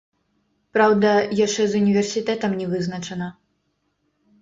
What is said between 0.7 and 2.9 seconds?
Праўда, яшчэ з універсітэтам не